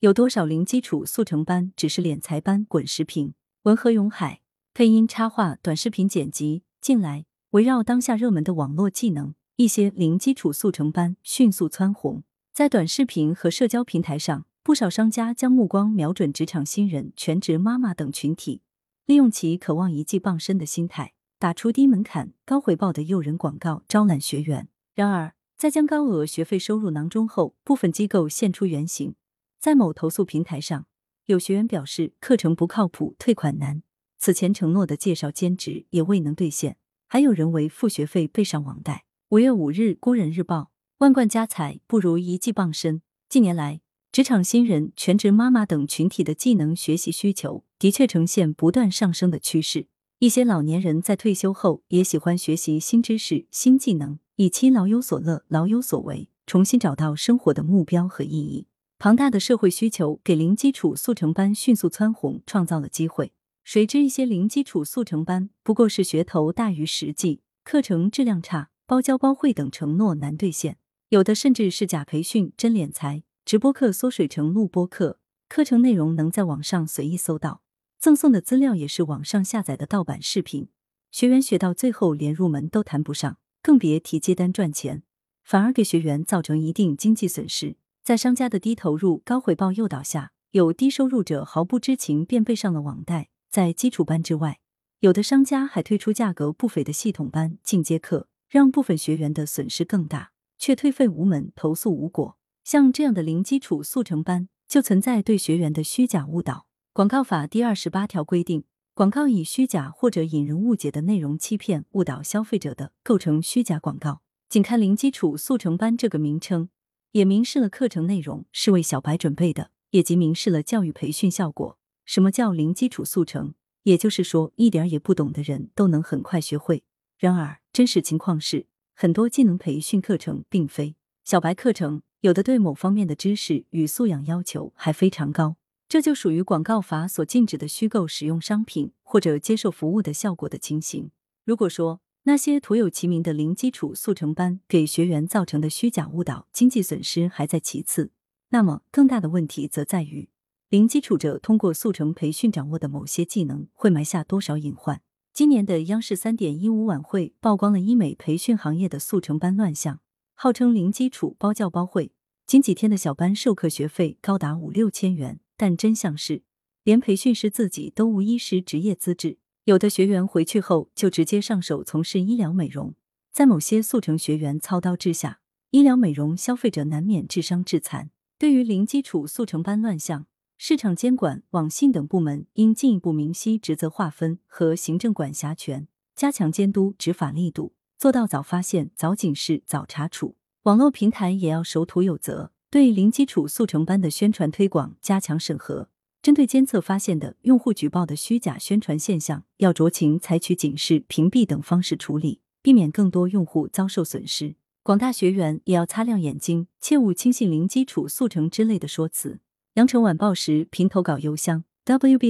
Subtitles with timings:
[0.00, 2.66] 有多少零基础速成班只是敛财班？
[2.66, 4.42] 滚石屏，文和永海
[4.74, 6.64] 配音插画短视频剪辑。
[6.82, 12.24] 近来，围绕当下热门的网络技能，一些零基础速成班迅速蹿红。
[12.52, 18.60] 在短视频和社交平台上，不少商家将目光瞄准职场新人、全职妈妈等群体，
[19.06, 24.68] 利用其渴望一技傍身的心态，打出低门槛、高回报的诱人广告，招揽学员。
[24.94, 29.14] 然而，在将高额学费收入囊中后，部分机构现出原形。
[29.58, 30.86] 在某投诉平台上，
[31.26, 33.82] 有学员表示课程不靠谱，退款难。
[34.18, 39.04] 此前承诺的介绍兼职也未能兑现，还有人为付学费背上网贷。
[39.30, 40.60] 五月五日，《工人日报》：
[40.98, 43.02] 万贯家财不如一技傍身。
[43.28, 43.80] 近年来，
[44.12, 49.88] 职场新人、全职妈妈等群体的技能学习需求的确呈现不断上升的趋势。
[50.20, 58.66] 一些老年人在退休后也喜欢学习新知识、新技能，以期老有所乐、老有所为，重新找到生活的目标和意义。
[58.98, 63.34] 庞大的社会需求给零基础速成班迅速蹿红创造了机会。
[63.62, 70.78] 谁知一些零基础速成班不过是噱头大于实际，课程质量差，包教包会等承诺难兑现，
[71.10, 73.22] 有的甚至是假培训真敛财。
[73.44, 77.60] 直播课缩水成录播课，课程内容能在网上随意搜到，
[77.98, 80.68] 赠送的资料也是网上下载的盗版视频，
[81.10, 85.02] 学员学到最后连入门都谈不上，更别提接单赚钱，
[85.44, 87.76] 反而给学员造成一定经济损失。
[88.06, 93.30] 在商家的低投入高回报诱导下，有低收入者毫不知情便背上了网贷。
[93.50, 94.60] 在基础班之外，
[95.00, 102.38] 有的商家还推出价格不菲的系统班、进阶课，让部分学员的损失更大，却退费无门、投诉无果。
[102.62, 106.68] 像这样的零基础速成班，就存在对学员的虚假误导。
[106.92, 108.62] 广告法第二十八条规定，
[108.94, 114.20] 广告以虚假或者引人误解的内容欺骗、误导消费者的，构成虚假广告。
[114.48, 116.68] 仅看零基础速成班这个名称，
[117.16, 121.78] 也明示了课程内容是为小白准备的，也即明示了教育培训效果。
[122.04, 123.54] 什么叫零基础速成？
[123.84, 126.84] 也就是说，一点也不懂的人都能很快学会。
[127.16, 135.56] 然而，真实情况是，很多技能培训课程并非小白课程，有的对某方面的知识与素养要求还非常高。
[135.88, 141.10] 这就属于广告法所禁止的虚构使用商品或者接受服务的效果的情形。
[141.46, 148.10] 如果说那些徒有其名的零基础速成班给学员造成的虚假误导、经济损失还在其次，
[148.48, 150.28] 那么更大的问题则在于。
[150.68, 155.00] 零基础者通过速成培训掌握的某些技能，会埋下多少隐患？
[155.32, 160.00] 今年的央视三点一五晚会曝光了医美培训行业的速成班乱象，
[160.34, 162.10] 号称零基础包教包会，
[162.44, 166.42] 仅几天的小班授课学费高达五六千元，但真相是，
[166.82, 172.94] 连培训师自己都无医师执业资质，有的学员回去后就直接上手从事医疗美容，
[173.32, 175.40] 在某些速成学员操刀之下，
[175.72, 178.10] 医疗美容消费者难免智商致残。
[178.38, 190.36] 对于零基础速成班乱象，市场监管、网信等部门应进一步明晰职责划分和行政管辖权，加强监督执法力度，做到早发现、早警示、早查处。
[190.62, 195.88] 网络平台也要守土有责，对零基础速成班的宣传推广加强审核。
[196.26, 204.56] 针对监测发现的用户举报的虚假宣传现象，要酌情采取警示、屏蔽等方式处理，避免更多用户遭受损失。
[204.82, 209.38] 广大学员也要擦亮眼睛，切勿轻信零基础速成之类的说辞。
[209.74, 212.28] 羊城晚报时评投稿邮箱：wbsp.ycwb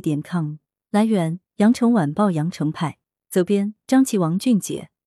[0.00, 0.58] 点 com。
[0.92, 2.98] 来源：羊城晚报羊城派。
[3.28, 4.90] 责编：张琪、王俊杰。